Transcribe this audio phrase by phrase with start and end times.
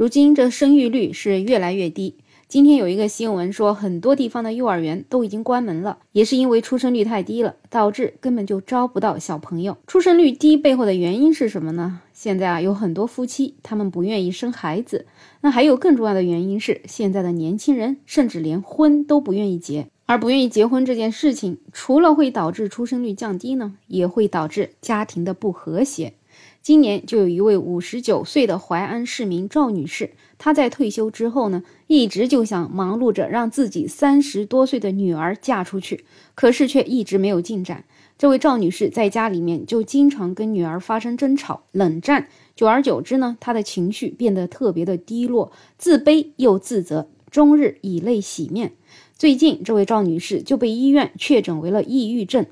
[0.00, 2.14] 如今这生育率是越来越低。
[2.48, 9.76] 今天有一个新闻说，很多地方的幼儿园都已经关门了，也是因为出生率太低了，导致根本就招不到小朋友。
[9.86, 12.00] 出生率低背后的原因是什么呢？
[12.14, 15.04] 现在啊，有很多夫妻他们不愿意生孩子，
[15.42, 19.88] 那还有更重要的原因是，现在的年轻人甚至连婚都不愿意结。
[20.06, 26.14] 而不愿意结婚这件事情，除了会导致出生率降低呢，也会导致家庭的不和谐。
[26.62, 37.84] 今年就有一位五十九岁的淮安市民赵女士，她在退休之后呢，一直就想忙碌着让自己三十多岁的女儿嫁出去，可是却一直没有进展。
[38.18, 48.72] 这位赵女士在家里面就经常跟女儿发生争吵、冷战，久而久之呢，她的情绪变得特别的低落，自卑又自责，终日以泪洗面。
[49.16, 52.46] 最近，这位赵女士就被医院确诊为了抑郁症。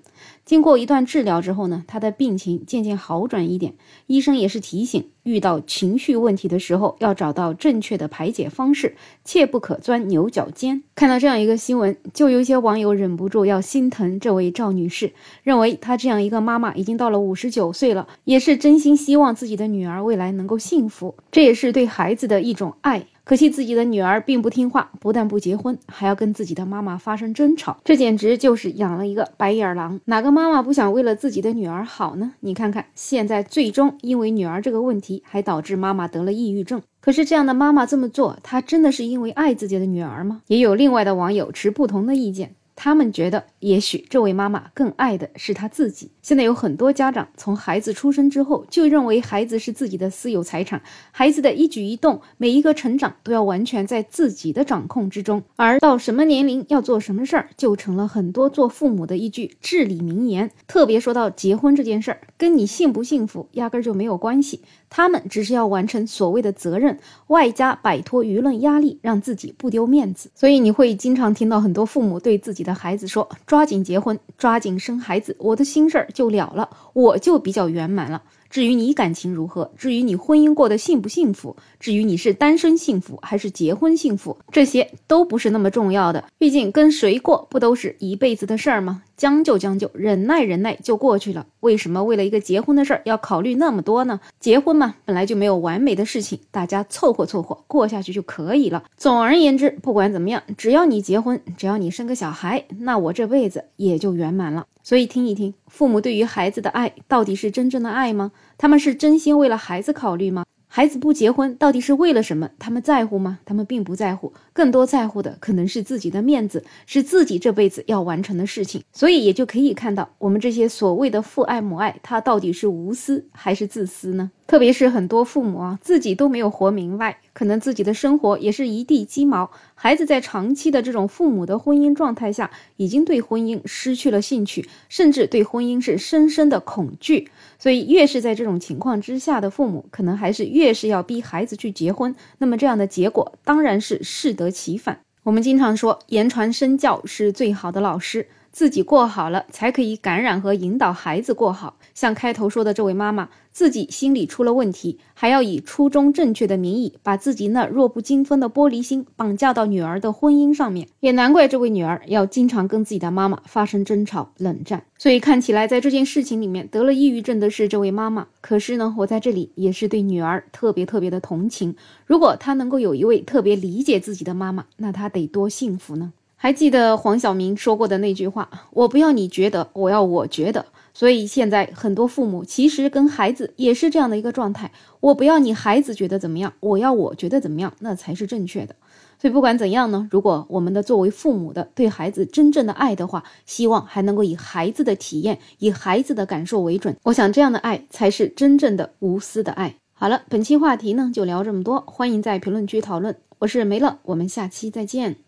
[0.45, 3.75] 经过一段治疗之后呢，她的病情渐渐好转一点。
[4.07, 10.83] 医生也是提醒，遇到情绪问题的时候，要找到正确的排解方式，切不可钻牛角尖。
[10.95, 23.07] 看到这样一个新闻，就有一些网友忍不住要心疼这位赵女士，认为她这样一个妈妈已经到了五十九岁了，也是真心希望自己的女儿未来能够幸福，这也是对孩子的一种爱。
[23.29, 30.01] 可惜自己的女儿并不听话，不但不结婚，还要跟自己的妈妈发生争吵，这简直就是养了一个白眼狼。
[30.07, 32.33] 哪个妈妈不想为了自己的女儿好呢？
[32.41, 36.81] 你看看，现在最终因为女儿这个问题，还导致妈妈得了抑郁症。
[37.03, 40.41] 可是这样的妈妈这么做，她真的是因为爱自己的女儿吗？
[40.47, 42.55] 也有另外的网友持不同的意见。
[42.81, 46.13] 他们觉得，也许这位妈妈更爱的是她自己。
[46.23, 55.43] 现在有很多家长从孩子出生之后就认为孩子是自己的私有财产，孩子的一举一动、每一个成长都要完全在自己的掌控之中。
[55.57, 60.49] 而到什么年龄要做什么事儿，就成了很多做父母的一句至理名言。
[60.69, 64.63] 特别说到结婚这件事儿，跟你幸不幸福压根儿就没有关系。
[64.91, 70.31] 他们只是要完成所谓的责任，外加摆脱舆论压力，让自己不丢面子。
[70.35, 86.25] 所以你会经常听到很多父母对自己的的孩子说：“抓紧结婚，抓紧生孩子，我的心事儿就了了，我就比较圆满了。”至于你感情如何，至于你婚姻过得幸不幸福，至于你是单身幸福还是结婚幸福，这些都不是那么重要的。
[86.39, 89.03] 毕竟跟谁过不都是一辈子的事儿吗？
[89.17, 91.45] 将就将就，忍耐忍耐就过去了。
[91.61, 94.21] 为什么为了一个结婚的事儿要考虑那么多呢？
[94.39, 98.85] 结婚嘛，本来就没有完美的事情，大家凑合凑合过下去就可以了。
[98.97, 104.67] 总而言之，不管怎么样，只要你结婚，只要你生个小孩，那我这辈子也就圆满了。
[104.89, 108.33] 所以听一听，父母对于孩子的爱到底是真正的爱吗？
[108.57, 110.47] 他们是真心为了孩子考虑吗？
[110.67, 112.49] 孩子不结婚到底是为了什么？
[112.59, 113.39] 他们在乎吗？
[113.45, 118.83] 他们并不在乎，更多在乎的可能是自己的面子，是自己这辈子要完成的事情。
[118.91, 124.31] 所以也就可以看到，我们这些所谓的父爱母爱，他到底是无私还是自私呢？
[124.49, 129.51] 特别是很多父母啊，自己都没有活明白，可能自己的生活也是一地鸡毛。
[129.75, 137.29] 孩子在长期的这种父母的婚姻状态下，已经对婚姻失去了兴趣，甚至对婚姻是深深的恐惧。
[137.59, 142.17] 所以，越是在这种情况之下的父母，可能还是越是要逼孩子去结婚。
[142.39, 144.99] 那么，这样的结果当然是适得其反。
[145.25, 148.27] 我们经常说，言传身教是最好的老师。
[148.59, 151.77] 自己过好了，才可以感染和引导孩子过好。
[151.95, 160.89] 像开头说的这位妈妈，自己心里出了问题，还要以初衷正确的名义，把自己那弱不禁风的玻璃心绑架到女儿的婚姻上面。
[160.99, 164.83] 也难怪这位女儿要经常跟自己的妈妈发生争吵、冷战。
[164.99, 168.27] 所以看起来，在这件事情里面得了抑郁症的是这位妈妈。
[168.41, 171.77] 可是呢，我在这里也是对女儿特别特别的同情。
[172.07, 176.13] 如果她能够有一位特别理解自己的妈妈，那她得多幸福呢？
[176.41, 188.77] 还记得黄晓明说过的那句话：“我不要你觉得，我要我觉得。”所以现在很多父母其实跟孩子也是这样的一个状态：我不要你孩子觉得怎么样，我要我觉得怎么样，那才是正确的。
[189.21, 196.97] 所以不管怎样呢，如果我们的作为父母的对孩子真正的爱的话，希望还能够以孩子的体验、以孩子的感受为准。
[197.03, 199.75] 我想这样的爱才是真正的无私的爱。
[199.93, 203.17] 好了，本期话题呢就聊这么多，欢迎在评论区讨论。
[203.41, 205.19] 我是梅乐，我们下期再见。